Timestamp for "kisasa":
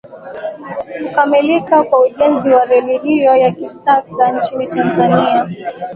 3.51-4.31